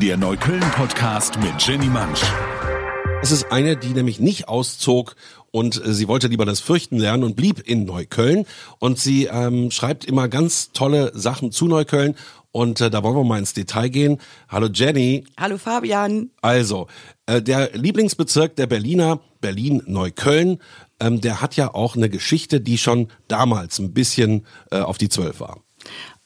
[0.00, 2.22] der Neukölln-Podcast mit Jenny Mansch.
[3.22, 5.16] Es ist eine, die nämlich nicht auszog
[5.50, 8.46] und äh, sie wollte lieber das Fürchten lernen und blieb in Neukölln.
[8.78, 12.14] Und sie ähm, schreibt immer ganz tolle Sachen zu Neukölln.
[12.52, 14.18] Und äh, da wollen wir mal ins Detail gehen.
[14.48, 15.24] Hallo Jenny.
[15.38, 16.30] Hallo Fabian.
[16.40, 16.86] Also,
[17.26, 20.58] äh, der Lieblingsbezirk der Berliner, Berlin-Neukölln,
[21.00, 25.08] ähm, der hat ja auch eine Geschichte, die schon damals ein bisschen äh, auf die
[25.08, 25.60] Zwölf war.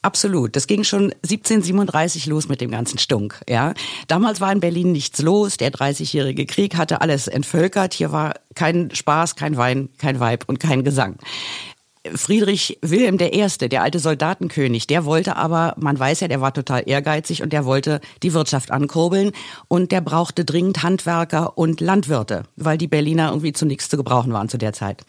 [0.05, 0.55] Absolut.
[0.55, 3.41] Das ging schon 1737 los mit dem ganzen Stunk.
[3.49, 3.73] Ja,
[4.07, 5.57] damals war in Berlin nichts los.
[5.57, 7.95] Der 30-jährige Krieg hatte alles entvölkert.
[7.95, 11.17] Hier war kein Spaß, kein Wein, kein Weib und kein Gesang.
[12.15, 16.83] Friedrich Wilhelm I., der alte Soldatenkönig, der wollte aber, man weiß ja, der war total
[16.87, 19.33] ehrgeizig und der wollte die Wirtschaft ankurbeln
[19.69, 24.33] und der brauchte dringend Handwerker und Landwirte, weil die Berliner irgendwie zu nichts zu gebrauchen
[24.35, 25.03] waren zu der Zeit.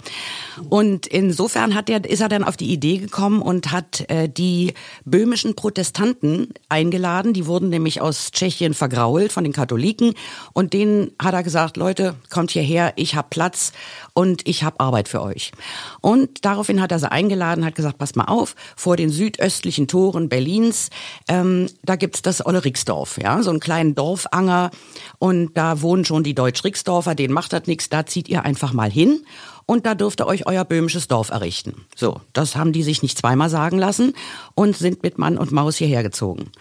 [0.69, 4.73] Und insofern hat er, ist er dann auf die Idee gekommen und hat äh, die
[5.03, 10.13] böhmischen Protestanten eingeladen, die wurden nämlich aus Tschechien vergrault von den Katholiken
[10.53, 13.73] und denen hat er gesagt, Leute, kommt hierher, ich habe Platz
[14.13, 15.51] und ich habe Arbeit für euch.
[15.99, 20.29] Und daraufhin hat er sie eingeladen, hat gesagt, pass mal auf, vor den südöstlichen Toren
[20.29, 20.89] Berlins,
[21.27, 24.71] ähm, da gibt's das Olle Rixdorf, ja, so einen kleinen Dorfanger
[25.19, 28.91] und da wohnen schon die Deutsch-Rixdorfer, denen macht das nichts, da zieht ihr einfach mal
[28.91, 29.21] hin
[29.65, 31.85] und da dürft ihr euch euer böhmisches Dorf errichten.
[31.95, 34.13] So, das haben die sich nicht zweimal sagen lassen
[34.53, 36.51] und sind mit Mann und Maus hierher gezogen.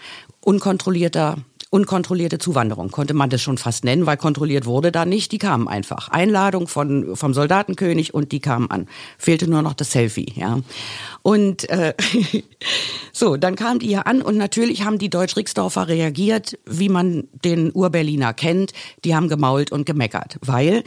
[0.41, 1.37] Unkontrollierter
[1.75, 5.67] unkontrollierte Zuwanderung, konnte man das schon fast nennen, weil kontrolliert wurde da nicht, die kamen
[5.67, 6.07] einfach.
[6.07, 8.87] Einladung von, vom Soldatenkönig und die kamen an.
[9.17, 10.61] Fehlte nur noch das Selfie, ja.
[11.21, 11.93] Und äh,
[13.11, 17.73] so, dann kamen die hier an und natürlich haben die Deutsch-Rixdorfer reagiert, wie man den
[17.73, 18.71] Urberliner kennt.
[19.03, 20.81] Die haben gemault und gemeckert, weil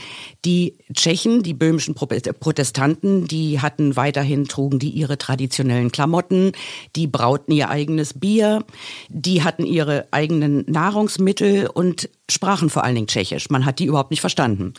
[0.46, 6.52] die Tschechen, die böhmischen Protestanten, die hatten weiterhin, trugen die ihre traditionellen Klamotten,
[6.96, 8.64] die brauten ihr eigenes Bier,
[9.10, 13.50] die hatten ihre eigenen Nahrungsmittel und sprachen vor allen Dingen Tschechisch.
[13.50, 14.74] Man hat die überhaupt nicht verstanden.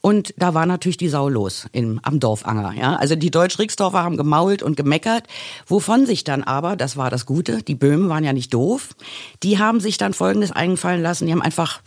[0.00, 2.72] Und da war natürlich die Sau los im, am Dorfanger.
[2.72, 2.96] Ja?
[2.96, 5.24] Also die Deutsch-Rixdorfer haben gemault und gemeckert,
[5.66, 8.96] wovon sich dann aber, das war das Gute, die Böhmen waren ja nicht doof,
[9.44, 11.80] die haben sich dann Folgendes eingefallen lassen, die haben einfach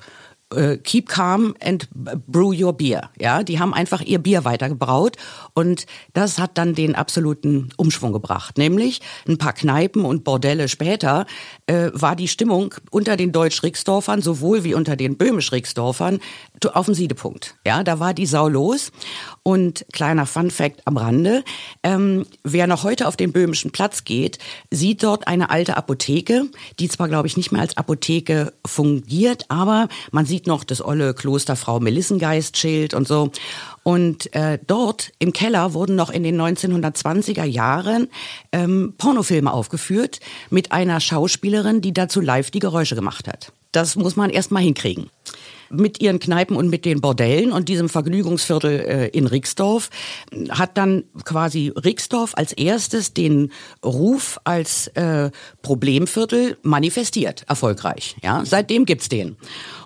[0.53, 3.09] äh, keep calm and brew your beer.
[3.19, 5.17] Ja, die haben einfach ihr Bier weitergebraut
[5.53, 8.57] und das hat dann den absoluten Umschwung gebracht.
[8.57, 11.25] Nämlich ein paar Kneipen und Bordelle später
[11.67, 16.19] äh, war die Stimmung unter den Deutsch-Rixdorfern sowohl wie unter den Böhmisch-Rixdorfern
[16.65, 17.55] auf dem Siedepunkt.
[17.65, 18.91] Ja, da war die Sau los
[19.43, 21.43] und kleiner Fun Fact am Rande,
[21.83, 24.37] ähm, wer noch heute auf den böhmischen Platz geht,
[24.69, 26.45] sieht dort eine alte Apotheke,
[26.79, 31.13] die zwar, glaube ich, nicht mehr als Apotheke fungiert, aber man sieht noch das olle
[31.13, 33.31] Kloster Frau Melissengeist-Schild und so.
[33.83, 38.09] Und äh, dort im Keller wurden noch in den 1920er Jahren
[38.51, 40.19] ähm, Pornofilme aufgeführt
[40.49, 43.51] mit einer Schauspielerin, die dazu live die Geräusche gemacht hat.
[43.71, 45.09] Das muss man erst mal hinkriegen
[45.69, 49.89] mit ihren Kneipen und mit den Bordellen und diesem Vergnügungsviertel äh, in Rixdorf
[50.49, 53.51] hat dann quasi Rixdorf als erstes den
[53.83, 55.31] Ruf als äh,
[55.61, 58.15] Problemviertel manifestiert, erfolgreich.
[58.23, 59.37] Ja, seitdem gibt's den.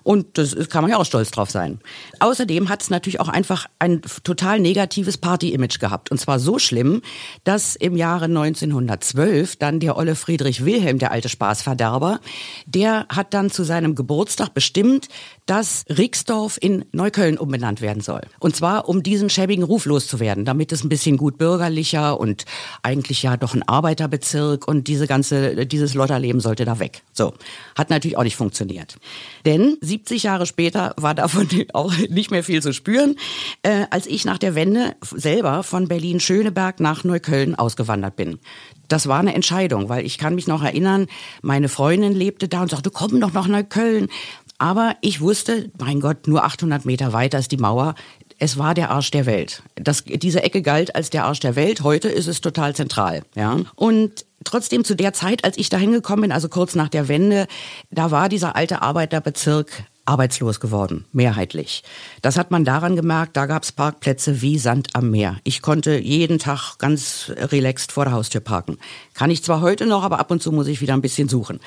[0.03, 1.79] Und das kann man ja auch stolz drauf sein.
[2.19, 6.11] Außerdem hat es natürlich auch einfach ein total negatives Party-Image gehabt.
[6.11, 7.01] Und zwar so schlimm,
[7.45, 12.19] dass im Jahre 1912 dann der Olle Friedrich Wilhelm, der alte Spaßverderber,
[12.65, 15.07] der hat dann zu seinem Geburtstag bestimmt,
[15.45, 18.21] dass Rixdorf in Neukölln umbenannt werden soll.
[18.39, 22.45] Und zwar, um diesen schäbigen Ruf loszuwerden, damit es ein bisschen gut bürgerlicher und
[22.81, 27.03] eigentlich ja doch ein Arbeiterbezirk und diese ganze, dieses Lotterleben sollte da weg.
[27.11, 27.33] So.
[27.75, 28.97] Hat natürlich auch nicht funktioniert.
[29.45, 33.15] Denn 70 Jahre später war davon auch nicht mehr viel zu spüren,
[33.63, 38.39] äh, als ich nach der Wende selber von Berlin-Schöneberg nach Neukölln ausgewandert bin.
[38.87, 41.07] Das war eine Entscheidung, weil ich kann mich noch erinnern,
[41.41, 44.09] meine Freundin lebte da und sagte, komm doch nach Neukölln.
[44.57, 47.95] Aber ich wusste, mein Gott, nur 800 Meter weiter ist die Mauer.
[48.39, 49.63] Es war der Arsch der Welt.
[49.75, 51.81] Das, diese Ecke galt als der Arsch der Welt.
[51.81, 53.23] Heute ist es total zentral.
[53.35, 53.59] Ja.
[53.75, 57.47] Und trotzdem zu der Zeit, als ich da hingekommen bin, also kurz nach der Wende,
[57.91, 61.83] da war dieser alte Arbeiterbezirk arbeitslos geworden, mehrheitlich.
[62.21, 65.37] Das hat man daran gemerkt, da gab es Parkplätze wie Sand am Meer.
[65.43, 68.77] Ich konnte jeden Tag ganz relaxed vor der Haustür parken.
[69.13, 71.59] Kann ich zwar heute noch, aber ab und zu muss ich wieder ein bisschen suchen.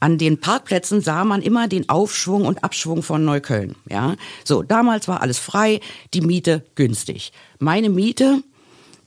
[0.00, 3.76] An den Parkplätzen sah man immer den Aufschwung und Abschwung von Neukölln.
[3.88, 5.80] Ja, so damals war alles frei,
[6.14, 7.32] die Miete günstig.
[7.58, 8.42] Meine Miete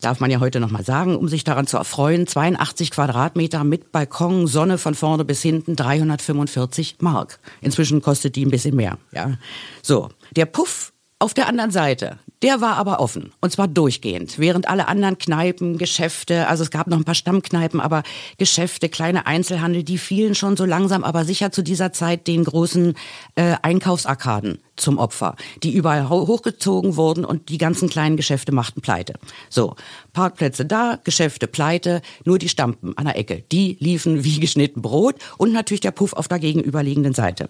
[0.01, 3.91] darf man ja heute noch mal sagen, um sich daran zu erfreuen, 82 Quadratmeter mit
[3.91, 7.39] Balkon, Sonne von vorne bis hinten, 345 Mark.
[7.61, 9.37] Inzwischen kostet die ein bisschen mehr, ja.
[9.81, 10.09] So.
[10.35, 14.87] Der Puff auf der anderen Seite, der war aber offen und zwar durchgehend, während alle
[14.87, 18.03] anderen Kneipen, Geschäfte, also es gab noch ein paar Stammkneipen, aber
[18.37, 22.93] Geschäfte, kleine Einzelhandel, die fielen schon so langsam, aber sicher zu dieser Zeit den großen
[23.33, 29.13] äh, Einkaufsarkaden zum Opfer, die überall hochgezogen wurden und die ganzen kleinen Geschäfte machten pleite.
[29.49, 29.75] So,
[30.13, 35.15] Parkplätze da, Geschäfte pleite, nur die Stampen an der Ecke, die liefen wie geschnitten Brot
[35.37, 37.49] und natürlich der Puff auf der gegenüberliegenden Seite.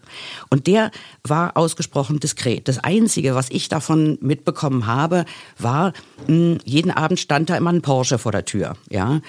[0.50, 0.91] Und der
[1.24, 2.68] war ausgesprochen diskret.
[2.68, 5.25] Das Einzige, was ich davon mitbekommen habe,
[5.57, 5.94] war,
[6.25, 9.21] hm, jeden Abend stand da immer ein Porsche vor der Tür, ja.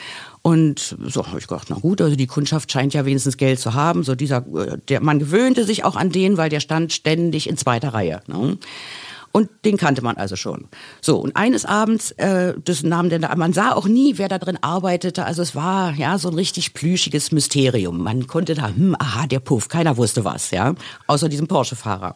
[0.42, 3.74] Und so habe ich gedacht, na gut, also die Kundschaft scheint ja wenigstens Geld zu
[3.74, 4.02] haben.
[4.02, 4.44] So dieser,
[4.88, 8.20] der, man gewöhnte sich auch an den, weil der stand ständig in zweiter Reihe.
[8.26, 8.58] Ne?
[9.30, 10.68] Und den kannte man also schon.
[11.00, 14.38] So, und eines Abends, äh, das nahm denn da, man sah auch nie, wer da
[14.38, 15.24] drin arbeitete.
[15.26, 18.02] Also es war ja so ein richtig plüschiges Mysterium.
[18.02, 20.74] Man konnte da, hm, aha, der Puff, keiner wusste was, ja,
[21.06, 22.14] außer diesem Porsche-Fahrer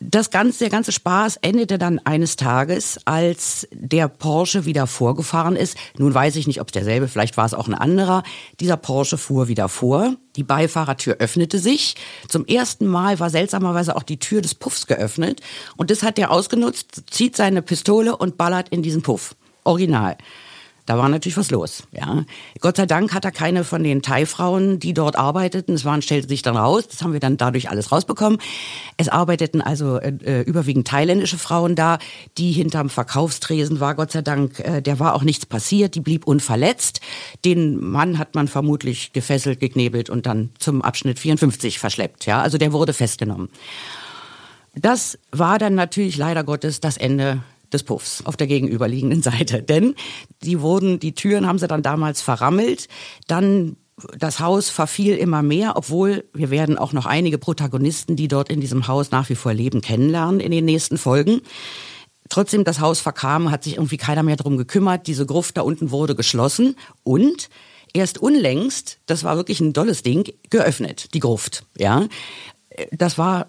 [0.00, 5.76] das ganze, der ganze Spaß endete dann eines Tages, als der Porsche wieder vorgefahren ist.
[5.98, 8.22] Nun weiß ich nicht, ob es derselbe, vielleicht war es auch ein anderer.
[8.60, 10.16] Dieser Porsche fuhr wieder vor.
[10.36, 11.96] Die Beifahrertür öffnete sich.
[12.28, 15.42] Zum ersten Mal war seltsamerweise auch die Tür des Puffs geöffnet.
[15.76, 19.36] Und das hat er ausgenutzt, zieht seine Pistole und ballert in diesen Puff.
[19.64, 20.16] Original.
[20.90, 21.84] Da war natürlich was los.
[21.92, 22.24] Ja.
[22.58, 25.74] Gott sei Dank hat er keine von den Thai-Frauen, die dort arbeiteten.
[25.74, 28.40] Es waren, stellte sich dann raus, das haben wir dann dadurch alles rausbekommen.
[28.96, 32.00] Es arbeiteten also äh, äh, überwiegend thailändische Frauen da,
[32.38, 36.26] die hinterm Verkaufstresen war, Gott sei Dank, äh, der war auch nichts passiert, die blieb
[36.26, 37.00] unverletzt.
[37.44, 42.26] Den Mann hat man vermutlich gefesselt, geknebelt und dann zum Abschnitt 54 verschleppt.
[42.26, 42.42] Ja.
[42.42, 43.48] Also der wurde festgenommen.
[44.74, 49.62] Das war dann natürlich leider Gottes das Ende des Puffs auf der gegenüberliegenden Seite.
[49.62, 49.94] Denn
[50.42, 52.88] die wurden, die Türen haben sie dann damals verrammelt.
[53.26, 53.76] Dann
[54.18, 58.60] das Haus verfiel immer mehr, obwohl wir werden auch noch einige Protagonisten, die dort in
[58.60, 61.42] diesem Haus nach wie vor leben, kennenlernen in den nächsten Folgen.
[62.28, 65.06] Trotzdem, das Haus verkam, hat sich irgendwie keiner mehr drum gekümmert.
[65.06, 67.50] Diese Gruft da unten wurde geschlossen und
[67.92, 71.64] erst unlängst, das war wirklich ein dolles Ding, geöffnet, die Gruft.
[71.76, 72.06] Ja,
[72.92, 73.48] das war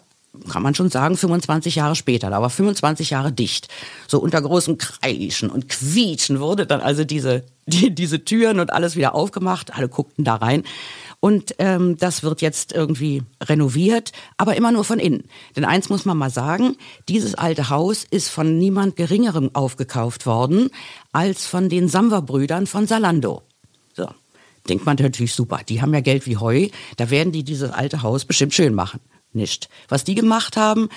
[0.50, 2.30] kann man schon sagen, 25 Jahre später.
[2.30, 3.68] Da war 25 Jahre dicht.
[4.08, 8.96] So unter großem Kreischen und Quietschen wurde dann also diese, die, diese Türen und alles
[8.96, 9.76] wieder aufgemacht.
[9.76, 10.64] Alle guckten da rein.
[11.20, 15.26] Und ähm, das wird jetzt irgendwie renoviert, aber immer nur von innen.
[15.56, 20.70] Denn eins muss man mal sagen, dieses alte Haus ist von niemand Geringerem aufgekauft worden
[21.12, 23.44] als von den Samwer-Brüdern von Salando.
[23.94, 24.08] So,
[24.68, 25.60] denkt man natürlich super.
[25.70, 29.00] Die haben ja Geld wie Heu, da werden die dieses alte Haus bestimmt schön machen
[29.34, 29.70] nicht.
[29.88, 30.90] Was die gemacht haben,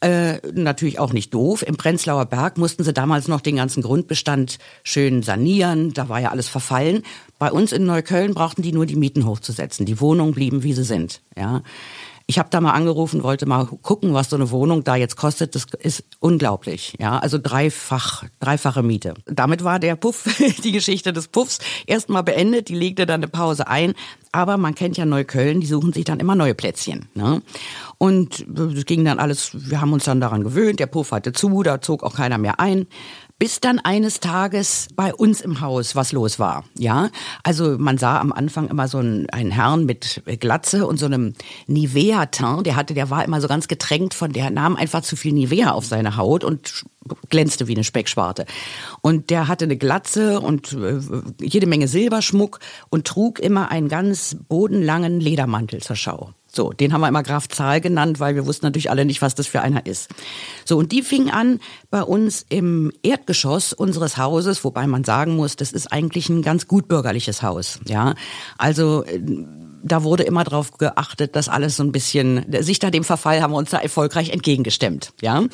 [0.00, 1.62] äh, natürlich auch nicht doof.
[1.62, 5.92] Im Prenzlauer Berg mussten sie damals noch den ganzen Grundbestand schön sanieren.
[5.92, 7.02] Da war ja alles verfallen.
[7.38, 9.86] Bei uns in Neukölln brauchten die nur die Mieten hochzusetzen.
[9.86, 11.20] Die Wohnungen blieben, wie sie sind.
[11.36, 11.62] Ja.
[12.30, 15.54] Ich habe da mal angerufen, wollte mal gucken, was so eine Wohnung da jetzt kostet.
[15.54, 16.94] Das ist unglaublich.
[17.00, 19.14] Ja, also dreifach, dreifache Miete.
[19.24, 20.28] Damit war der Puff,
[20.62, 22.68] die Geschichte des Puffs, erstmal beendet.
[22.68, 23.94] Die legte dann eine Pause ein.
[24.32, 27.08] Aber man kennt ja Neukölln, die suchen sich dann immer neue Plätzchen.
[27.14, 27.42] Ne?
[27.96, 31.62] Und es ging dann alles, wir haben uns dann daran gewöhnt, der Puff hatte zu,
[31.62, 32.86] da zog auch keiner mehr ein
[33.38, 36.64] bis dann eines Tages bei uns im Haus was los war.
[36.76, 37.10] Ja,
[37.44, 41.34] also man sah am Anfang immer so einen, einen Herrn mit Glatze und so einem
[41.66, 42.66] Nivea-Teint.
[42.66, 45.70] Der hatte, der war immer so ganz getränkt von, der nahm einfach zu viel Nivea
[45.70, 46.84] auf seine Haut und
[47.30, 48.44] glänzte wie eine Speckschwarte.
[49.02, 50.98] Und der hatte eine Glatze und äh,
[51.40, 52.58] jede Menge Silberschmuck
[52.90, 56.34] und trug immer einen ganz bodenlangen Ledermantel zur Schau.
[56.58, 59.36] So, den haben wir immer Graf Zahl genannt, weil wir wussten natürlich alle nicht, was
[59.36, 60.08] das für einer ist.
[60.64, 65.54] So, und die fing an bei uns im Erdgeschoss unseres Hauses, wobei man sagen muss,
[65.54, 67.78] das ist eigentlich ein ganz gut bürgerliches Haus.
[67.86, 68.16] Ja,
[68.58, 69.20] also äh,
[69.82, 73.52] da wurde immer darauf geachtet, dass alles so ein bisschen, sich da dem Verfall haben
[73.52, 75.44] wir uns da erfolgreich entgegengestemmt, ja.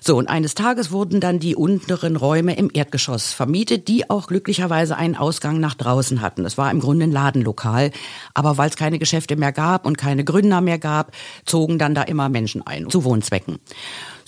[0.00, 4.96] So, und eines Tages wurden dann die unteren Räume im Erdgeschoss vermietet, die auch glücklicherweise
[4.96, 6.42] einen Ausgang nach draußen hatten.
[6.42, 7.90] Das war im Grunde ein Ladenlokal,
[8.34, 11.12] aber weil es keine Geschäfte mehr gab und keine Gründer mehr gab,
[11.44, 13.58] zogen dann da immer Menschen ein, zu Wohnzwecken.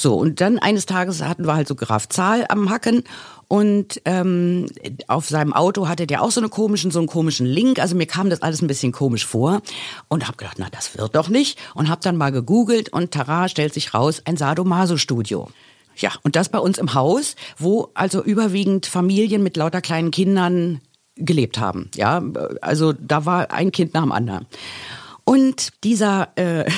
[0.03, 3.05] So, und dann eines Tages hatten wir halt so Graf Zahl am Hacken
[3.47, 4.67] und ähm,
[5.07, 7.79] auf seinem Auto hatte der auch so, eine komischen, so einen komischen Link.
[7.79, 9.63] Also mir kam das alles ein bisschen komisch vor
[10.09, 11.57] und habe gedacht, na das wird doch nicht.
[11.77, 15.49] Und habe dann mal gegoogelt und Tara stellt sich raus, ein Sadomaso-Studio.
[15.95, 20.81] Ja, und das bei uns im Haus, wo also überwiegend Familien mit lauter kleinen Kindern
[21.15, 21.93] gelebt haben.
[21.95, 22.25] Ja,
[22.61, 24.47] also da war ein Kind nach dem anderen.
[25.33, 26.71] Und dieser, äh,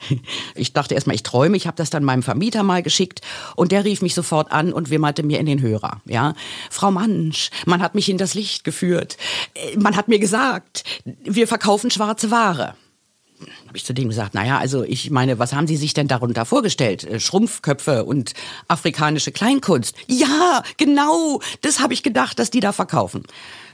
[0.54, 3.20] ich dachte erstmal, ich träume, ich habe das dann meinem Vermieter mal geschickt
[3.54, 6.00] und der rief mich sofort an und wimmerte mir in den Hörer.
[6.06, 6.32] Ja,
[6.70, 9.18] Frau Mansch, man hat mich in das Licht geführt.
[9.52, 12.76] Äh, man hat mir gesagt, wir verkaufen schwarze Ware
[13.66, 16.44] habe ich zu dem gesagt, naja, also ich meine, was haben Sie sich denn darunter
[16.44, 17.04] vorgestellt?
[17.04, 18.32] Äh, Schrumpfköpfe und
[18.66, 19.94] afrikanische Kleinkunst.
[20.08, 23.22] Ja, genau, das habe ich gedacht, dass die da verkaufen.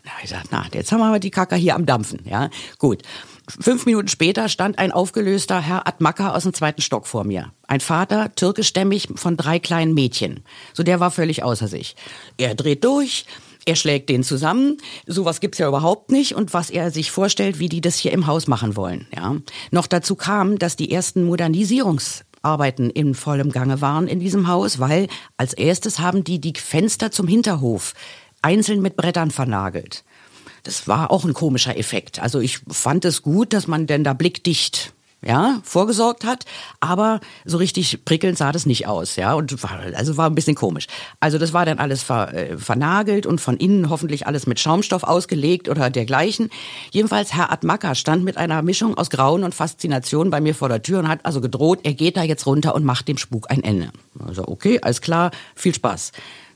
[0.04, 2.20] Na, ich gesagt, na, jetzt haben wir aber die Kacker hier am Dampfen.
[2.26, 3.02] Ja, gut.
[3.46, 7.52] Fünf Minuten später stand ein aufgelöster Herr Atmaka aus dem zweiten Stock vor mir.
[7.66, 10.44] Ein Vater, türkischstämmig, von drei kleinen Mädchen.
[10.72, 11.94] So, der war völlig außer sich.
[12.38, 13.26] Er dreht durch,
[13.66, 14.78] er schlägt den zusammen.
[15.06, 16.34] Sowas gibt's ja überhaupt nicht.
[16.34, 19.06] Und was er sich vorstellt, wie die das hier im Haus machen wollen.
[19.14, 19.36] Ja.
[19.70, 25.08] Noch dazu kam, dass die ersten Modernisierungsarbeiten in vollem Gange waren in diesem Haus, weil
[25.36, 27.94] als erstes haben die die Fenster zum Hinterhof
[28.42, 30.04] einzeln mit Brettern vernagelt.
[30.64, 32.20] Das war auch ein komischer Effekt.
[32.20, 34.94] Also ich fand es gut, dass man denn da blickdicht
[35.26, 36.44] ja, vorgesorgt hat,
[36.80, 40.54] aber so richtig prickelnd sah das nicht aus, ja, und war, also war ein bisschen
[40.54, 40.86] komisch.
[41.18, 45.02] Also das war dann alles ver, äh, vernagelt und von innen hoffentlich alles mit Schaumstoff
[45.02, 46.50] ausgelegt oder dergleichen.
[46.90, 50.82] Jedenfalls Herr Atmaka stand mit einer Mischung aus Grauen und Faszination bei mir vor der
[50.82, 53.64] Tür und hat also gedroht, er geht da jetzt runter und macht dem Spuk ein
[53.64, 53.90] Ende.
[54.26, 56.12] Also okay, alles klar, viel Spaß.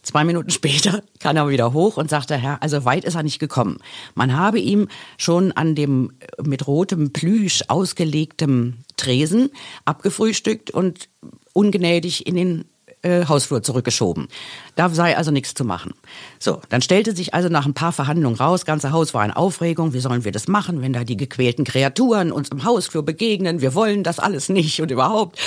[0.08, 3.38] Zwei Minuten später kam er wieder hoch und sagte, Herr, also weit ist er nicht
[3.38, 3.76] gekommen.
[4.14, 4.88] Man habe ihm
[5.18, 9.50] schon an dem äh, mit rotem Plüsch ausgelegtem Tresen
[9.84, 11.10] abgefrühstückt und
[11.52, 12.64] ungnädig in den
[13.02, 14.28] äh, Hausflur zurückgeschoben.
[14.76, 15.92] Da sei also nichts zu machen.
[16.38, 19.92] So, dann stellte sich also nach ein paar Verhandlungen raus, ganze Haus war in Aufregung,
[19.92, 23.74] wie sollen wir das machen, wenn da die gequälten Kreaturen uns im Hausflur begegnen, wir
[23.74, 25.38] wollen das alles nicht und überhaupt.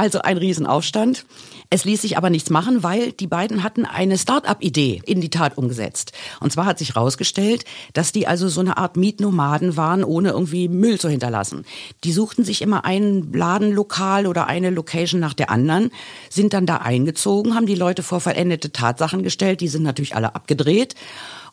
[0.00, 1.26] Also ein Riesenaufstand.
[1.68, 5.58] Es ließ sich aber nichts machen, weil die beiden hatten eine Start-up-Idee in die Tat
[5.58, 6.12] umgesetzt.
[6.40, 10.68] Und zwar hat sich herausgestellt, dass die also so eine Art Mietnomaden waren, ohne irgendwie
[10.68, 11.66] Müll zu hinterlassen.
[12.02, 15.90] Die suchten sich immer ein Ladenlokal oder eine Location nach der anderen,
[16.30, 20.34] sind dann da eingezogen, haben die Leute vor vollendete Tatsachen gestellt, die sind natürlich alle
[20.34, 20.94] abgedreht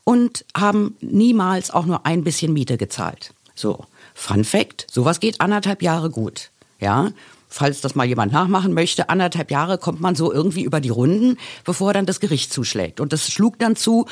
[0.05, 3.33] und haben niemals auch nur ein bisschen Miete gezahlt.
[3.55, 6.49] So, Fun Fact, sowas geht anderthalb Jahre gut.
[6.79, 7.11] Ja,
[7.47, 11.37] falls das mal jemand nachmachen möchte, anderthalb Jahre kommt man so irgendwie über die Runden,
[11.63, 12.99] bevor dann das Gericht zuschlägt.
[12.99, 14.05] Und das schlug dann zu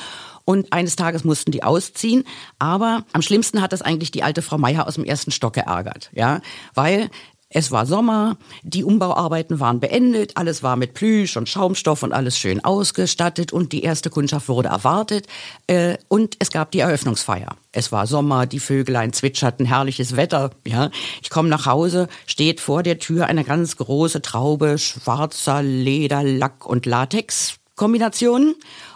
[0.45, 2.23] und eines Tages mussten die ausziehen.
[2.59, 6.11] Aber am schlimmsten hat das eigentlich die alte Frau Meier aus dem ersten Stock geärgert,
[6.13, 6.41] ja,
[6.73, 7.09] weil
[7.55, 12.37] es war Sommer, die Umbauarbeiten waren beendet, alles war mit Plüsch und Schaumstoff und alles
[12.37, 15.25] schön ausgestattet und die erste Kundschaft wurde erwartet
[15.67, 17.55] äh, und es gab die Eröffnungsfeier.
[17.71, 20.51] Es war Sommer, die Vögelein zwitscherten, herrliches Wetter.
[20.67, 20.91] Ja,
[21.23, 26.65] ich komme nach Hause, steht vor der Tür eine ganz große Traube schwarzer Leder, Lack
[26.65, 28.55] und Latex Kombinationen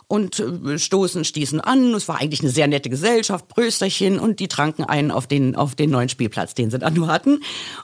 [0.09, 1.93] und äh, stoßen, stießen an.
[1.93, 5.75] Es war eigentlich eine sehr nette Gesellschaft, Brösterchen und die tranken einen auf den, auf
[5.75, 7.41] den neuen Spielplatz, den sie dann nur hatten.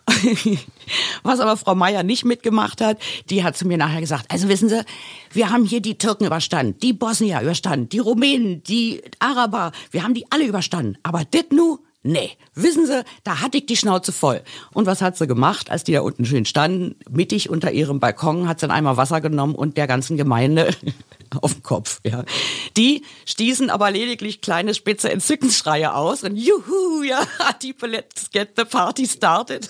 [1.23, 2.97] Was aber Frau Meier nicht mitgemacht hat,
[3.29, 4.83] die hat zu mir nachher gesagt, also wissen Sie,
[5.31, 10.15] wir haben hier die Türken überstanden, die Bosnier überstanden, die Rumänen, die Araber, wir haben
[10.15, 10.97] die alle überstanden.
[11.03, 11.77] Aber dit nu,
[12.07, 14.43] Nee, wissen Sie, da hatte ich die Schnauze voll.
[14.73, 16.95] Und was hat sie gemacht, als die da unten schön standen?
[17.09, 20.69] Mittig unter ihrem Balkon hat sie dann einmal Wasser genommen und der ganzen Gemeinde
[21.41, 22.01] auf den Kopf.
[22.03, 22.23] Ja.
[22.77, 27.21] Die stießen aber lediglich kleine spitze Entzückensschreie aus und juhu, ja,
[27.59, 29.67] people let's get the party started.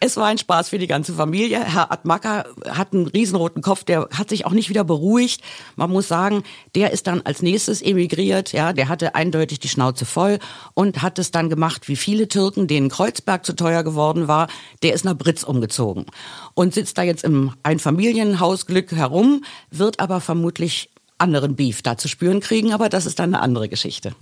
[0.00, 1.64] Es war ein Spaß für die ganze Familie.
[1.64, 5.40] Herr Atmaka hat einen riesenroten Kopf, der hat sich auch nicht wieder beruhigt.
[5.76, 10.04] Man muss sagen, der ist dann als nächstes emigriert, ja, der hatte eindeutig die Schnauze
[10.04, 10.38] voll
[10.74, 14.48] und hat es dann gemacht, wie viele Türken, denen Kreuzberg zu teuer geworden war,
[14.82, 16.06] der ist nach Britz umgezogen
[16.54, 22.40] und sitzt da jetzt im Einfamilienhausglück herum, wird aber vermutlich anderen Beef da zu spüren
[22.40, 24.14] kriegen, aber das ist dann eine andere Geschichte.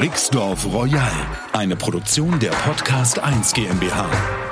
[0.00, 1.10] Rixdorf Royal,
[1.54, 4.45] eine Produktion der Podcast 1 GmbH.